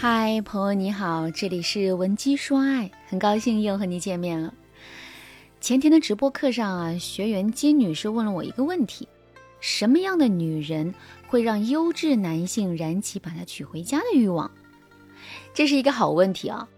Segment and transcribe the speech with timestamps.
[0.00, 4.54] 嗨，朋友你好，这里是文姬说爱，很高兴又和你见面了。
[5.60, 9.08] 前天的直播课上啊，学员金女士问了我一个问题：
[9.58, 10.94] 什么样的女人
[11.26, 14.48] 会让优质男性燃起把她娶回家的欲望？
[15.52, 16.68] 这是一个好问题啊。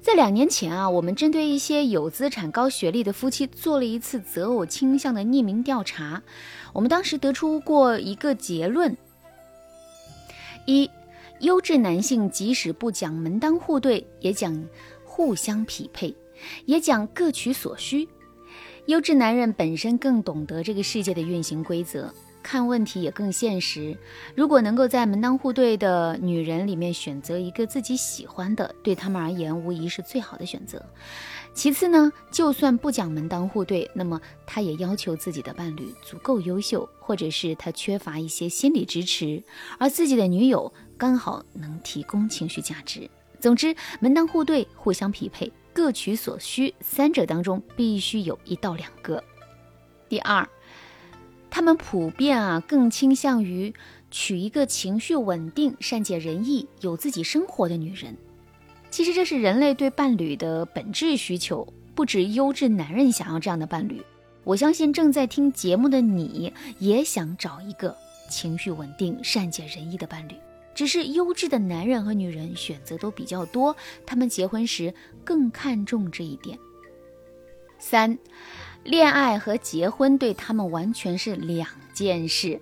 [0.00, 6.22] 在两年前啊，我们针对一些有资产、高学历的夫妻做了一次择偶倾向的匿名调查，
[6.72, 8.96] 我们当时得出过一个结论：
[10.66, 10.88] 一。
[11.40, 14.62] 优质男性即使不讲门当户对，也讲
[15.04, 16.14] 互相匹配，
[16.66, 18.08] 也讲各取所需。
[18.86, 22.12] 优质男人本身更懂得这个世界的运行规则，
[22.42, 23.96] 看问题也更现实。
[24.34, 30.84] 如果能够在门当户对的女人里面选择一个自己喜欢的，对他们而言无疑是最好的选择。
[31.52, 39.42] 其次呢，就算不讲门当户对，那么他也要求自己的伴侣足够优秀，或者是他缺乏一些心理支持，
[39.78, 40.72] 而自己的女友。
[40.96, 43.08] 刚好能提供情绪价值。
[43.38, 49.24] 总之，门当户对、互相匹配、各取所需，三者当中必须有一到两个。
[50.10, 50.46] 第二，
[51.50, 53.74] 他们普遍啊更倾向于
[54.10, 58.16] 娶一个情绪稳定、善解人意、有自己生活的女人。
[58.90, 64.00] 其实这是人类对伴侣的本质需求，不止优质男人想要这样的伴侣。
[64.42, 67.94] 我相信正在听节目的你也想找一个
[68.28, 70.34] 情绪稳定、善解人意的伴侣。
[70.74, 73.76] 只是优质的男人和女人选择都比较多，
[74.06, 76.58] 他们结婚时更看重这一点。
[77.78, 78.18] 三，
[78.84, 82.60] 恋爱和结婚对他们完全是两件事。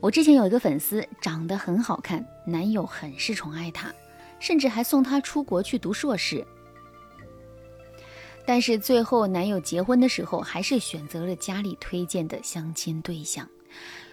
[0.00, 3.92] 我之前有一个粉丝长得很好看，男友很是宠爱她，
[4.40, 6.44] 甚至还送她出国去读硕士。
[8.46, 13.48] 但是最后男友结婚的时候，还是选择了家里推荐的相亲对象。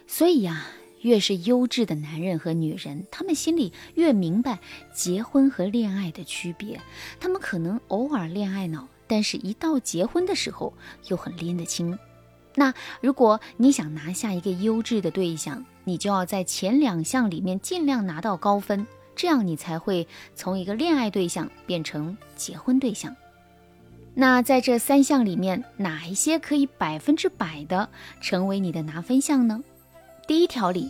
[0.07, 0.67] 所以呀。
[1.01, 4.59] 越是优质的男人和女人，他们心里越明白
[4.93, 6.79] 结婚和恋爱的区别。
[7.19, 10.73] 他们可能偶尔恋爱脑，但是一到结婚的时候
[11.09, 11.99] 又很拎得清。
[12.55, 23.13] 那如果你想拿下一个优质的对象，你就要在前两项里面尽量拿到高分，这样你才会从一个恋爱对象变成结婚对象。
[24.13, 27.89] 那在这三项里面，哪一些可以百分之百的
[28.21, 29.61] 成为你的拿分项呢？
[30.25, 30.89] 第一条里，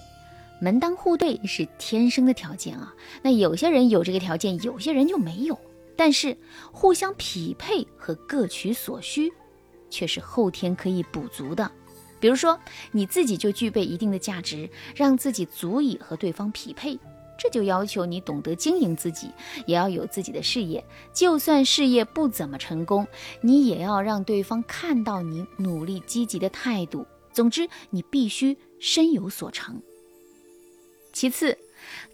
[0.60, 2.94] 门当户对是天生的条件啊。
[3.24, 5.60] 那有些人有这个条件，有些人就没有。
[5.96, 6.38] 但是
[6.72, 9.32] 互相匹配和各取所需，
[9.90, 11.72] 却是后天可以补足的。
[12.20, 12.60] 比如说，
[12.92, 17.00] 你自己就具备一定的价值，让自己足以和对方匹配，
[17.40, 19.32] 这就要求你懂得经营自己，
[19.66, 20.86] 也要有自己的事业。
[21.12, 23.08] 就算事业不怎么成功，
[23.42, 27.06] 你也要让对方看到你努力积极的态度。
[27.34, 29.82] 总之，你必须身有所长。
[31.12, 31.58] 其次，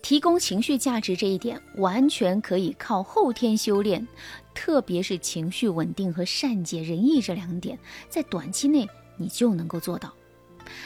[0.02, 4.08] 提供情绪价值这一点完全可以靠后天修炼，
[4.54, 7.78] 特别是情绪稳定和善解人意这两点，
[8.10, 10.14] 在短期内你就能够做到。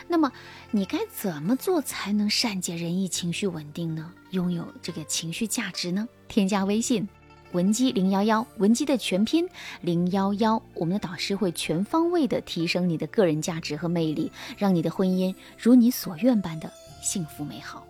[0.08, 0.32] 那么，
[0.70, 4.14] 你该怎么做才能善解人意、情绪稳定呢？
[4.30, 6.08] 拥有这个情绪价值呢？
[6.28, 7.08] 添加微信。
[7.54, 9.46] 文姬零幺幺，文姬的全拼
[9.82, 16.72] 零幺幺，我们的导师会全方位的提升你的个人价值和魅力，让你的婚姻如你所愿般的
[17.02, 17.86] 幸福美好。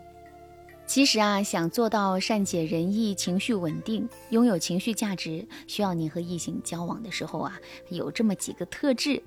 [0.92, 7.58] 其实啊，想做到善解人意、情绪稳定、拥有情绪价值，需要你和异性交往的时候啊，
[7.88, 9.24] 有这么几个特质：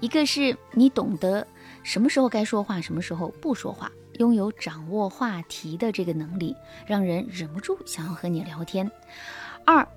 [0.00, 1.46] 一个是你懂得
[1.82, 6.54] 什么时候该说话，什么时候不说话，拥有掌握话题的这个能力，
[6.86, 8.90] 让人忍不住想要和你聊天。
[9.64, 9.88] 二，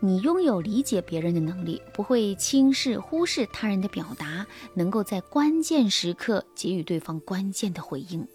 [0.00, 4.44] 你拥有理解别人的能力，不会轻视、忽视他人的表达，
[4.74, 8.26] 能够在关键时刻给予对方关键的回应。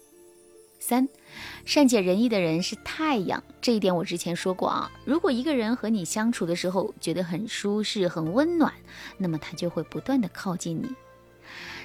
[0.82, 1.08] 三，
[1.64, 4.90] 善解人意的人是太阳，这一点我之前说过啊。
[5.04, 8.72] 如果一个人和你相处的时候觉得很舒适、很温暖，
[9.16, 10.92] 那么他就会不断的靠近你。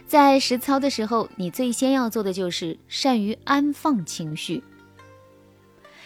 [0.08, 4.64] 在实操的时候，你最先要做的就是善于安放情绪。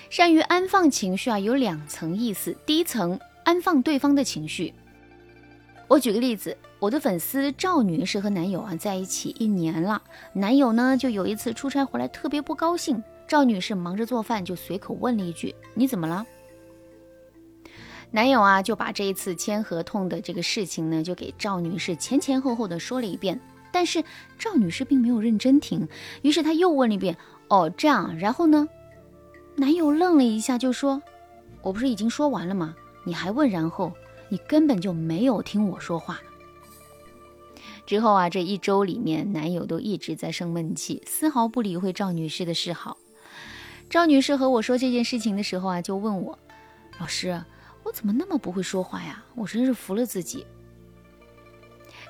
[0.09, 2.57] 善于安放情绪啊，有两层意思。
[2.65, 4.73] 第一层，安放对方的情绪。
[5.91, 10.01] 我举个例子，我的粉丝赵女士和男友啊在一起一年了，
[10.31, 16.25] 男友呢就有一次出差回来特别不高兴，赵女士忙着做饭，就随口问了一句：“你怎么了？”
[18.09, 23.37] 男友啊就把这一次签合同的这个事情呢，就给赵女士前前后后的说了一遍，
[23.69, 24.01] 但是
[24.39, 25.85] 赵女士并没有认真听，
[26.21, 27.17] 于是她又问了一遍
[27.51, 28.65] ：“哦，这样，然后呢？”
[29.57, 31.03] 男友愣了一下，就说
[31.61, 32.73] ：“我不是已经说完了吗？
[33.03, 33.91] 你还问然后？
[34.31, 36.19] 你根本就没有听我说话。”
[37.85, 42.97] 之后啊，这一周里面，男友都一直在生闷气，丝毫不理会赵女士的示好。
[43.89, 46.39] 赵女士和我说这件事情的时候啊，就问我
[46.99, 47.43] ：“老师，
[47.83, 49.21] 我怎么那么不会说话呀？
[49.35, 50.45] 我真是服了自己。”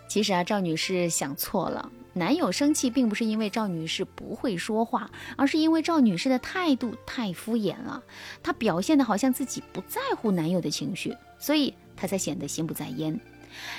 [0.08, 1.92] 其实啊，赵女士想错了。
[2.14, 8.04] 男友生气并不是因为赵女士不会说话，而是因为赵女士的态度太敷衍了。
[8.44, 13.20] 她表现的好像自己不在乎男友的情绪，所以他才显得心不在焉。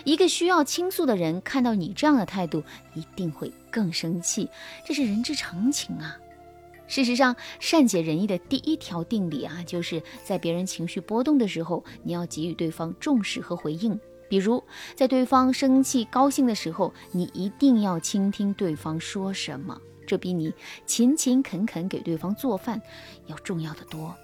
[0.04, 2.62] 一个需要倾诉的人看到你这样的态度，
[2.94, 4.48] 一定会更生气，
[4.86, 6.16] 这是人之常情啊。
[6.86, 13.98] 事实上，善解人意的第一条定理啊，就是在别人情绪波动的时候，你要给予对方重视和回应。
[14.28, 14.62] 比如，
[14.94, 20.52] 在对方生气、高兴的时候，你一定要倾听对方说什么，这比你
[20.86, 22.80] 勤勤恳恳给对方做饭
[23.26, 24.14] 要重要的多。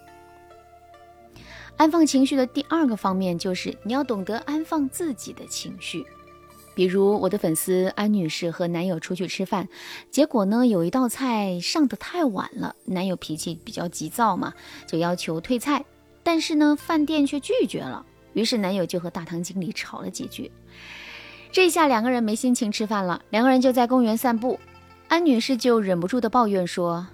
[1.79, 6.05] 安放情绪的第二个方面就是你要懂得安放自己的情绪。
[6.75, 9.69] 比如，我的粉丝安女士和男友出去吃饭，
[10.11, 14.53] 结果呢，有一道菜上的太晚了，男友脾气比较急躁嘛，
[14.87, 15.85] 就要求退菜，
[16.23, 18.05] 但是呢，饭店却拒绝了。
[18.33, 20.51] 于是男友就和大堂经理吵了几句，
[21.51, 23.23] 这下两个人没心情吃饭了。
[23.31, 24.59] 两个人就在公园散步，
[25.09, 27.07] 安女士就忍不住的抱怨说：“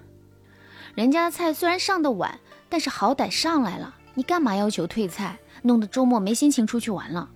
[0.95, 2.39] 人家的菜虽然上的晚，
[2.69, 7.29] 但是好歹上来了，你干嘛要求退菜，弄得周末没心情出去玩了？”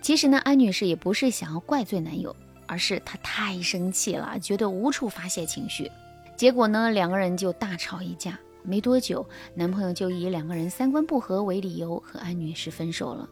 [0.00, 2.34] 其实呢，安女士也不是想要怪罪男友，
[2.66, 5.90] 而是她太生气了，觉得无处发泄情绪，
[6.36, 8.38] 结果呢，两个人就大吵一架。
[8.62, 13.28] 没多久，男朋友就以两个人三观不合为理由和安女士分手了。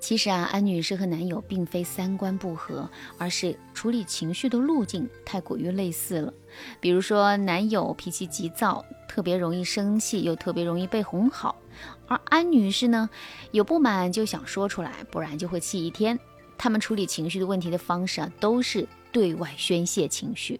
[0.00, 2.88] 其实啊，安女士和男友并非三观不合，
[3.18, 6.32] 而是处理情绪的路径太过于类似了。
[6.80, 11.54] 比如说，男友脾气急躁，特别容易生气，又特别容易被哄好；
[12.08, 13.10] 而安女士呢，
[13.52, 16.18] 有不满就想说出来，不然就会气一天。
[16.56, 20.58] 他们处理情绪的问题的方式啊，都是对外宣泄情绪。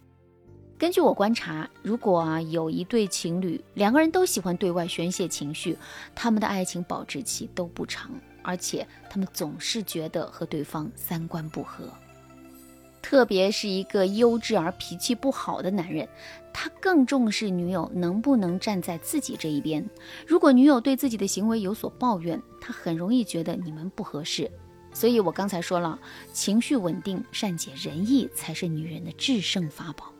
[0.79, 5.77] 根据我观察，如果啊有一对情侣，两个人都喜欢对外宣泄情绪，
[6.15, 8.11] 他们的爱情保质期都不长，
[8.43, 11.89] 而且他们总是觉得和对方三观不合。
[13.03, 16.07] 特别是一个优质而脾气不好的男人，
[16.53, 19.85] 他更重视女友能不能站在自己这一边。
[20.27, 24.51] 如果女友对自己的行为有所抱怨，他很容易觉得你们不合适。
[24.93, 25.99] 所以我刚才说了，
[26.33, 30.13] 情绪稳定、善解人意才是女人的制胜法宝。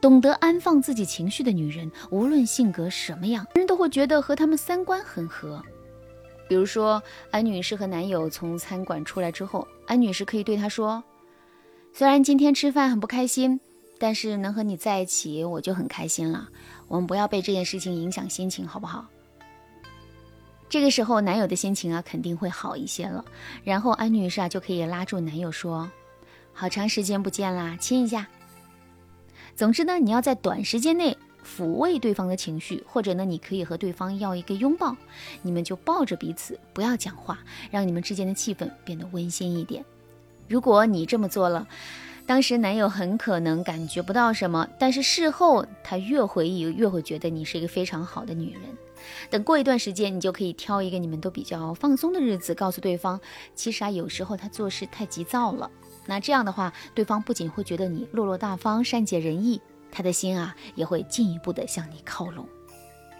[0.00, 5.62] 懂得安放自己情绪的女人，无论性格什么样，人都会觉得和他们三观很合。
[6.48, 11.02] 比如说，安女士和男友从餐馆出来之后，安女士可以对他说
[11.92, 13.60] ：“虽然今天吃饭很不开心，
[13.98, 16.48] 但是能和你在一起，我就很开心了。
[16.88, 19.06] 我们不要被这件事情影响心情，好不好？”
[20.68, 23.24] 这个时候，男友的心情啊肯定会好一些了。
[23.64, 25.90] 然后，安女士啊就可以拉住男友说
[26.52, 28.26] ：“好长时间不见啦，亲一下。”
[29.54, 31.16] 总之呢，你要在短时间内
[31.56, 34.94] 抚慰对方的情绪，或者呢，你可以和对方要一个拥抱，
[35.42, 37.38] 你们就抱着彼此，不要讲话，
[37.70, 39.84] 让你们之间的气氛变得温馨一点。
[40.48, 41.66] 如果你这么做了，
[42.26, 48.62] 当时男友很可能感觉不到什么，但是事后他越回忆越会觉得你是一个非常好的女人。
[49.30, 53.20] 等过一段时间，你就可以挑一个你们都比较放松的日子，告诉对方，
[53.54, 55.70] 其实啊，有时候他做事太急躁了。
[56.06, 59.60] 那这样的话，对方不仅会觉得你落落大方、善解人意，
[59.96, 62.46] 他的心啊也会进一步的向你靠拢。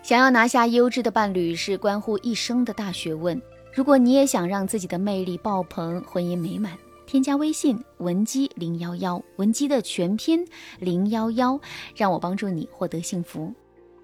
[0.03, 3.41] 想要拿下优质的伴侣是关乎一生的大学问。
[3.73, 10.47] 如果你也想让自己的魅力爆棚、婚姻美满，添加微信文姬零幺幺，文姬的全拼
[10.79, 11.59] 零幺幺，
[11.95, 13.55] 让我帮助你获得幸福。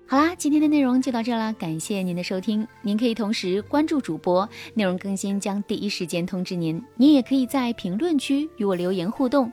[0.07, 2.67] 好啦，今天的内容就到这啦，感谢您的收听。
[2.81, 6.83] 您可以同时关注主播，内容更新将第一时间通知您。
[6.97, 9.52] 您也可以在评论区与我留言互动，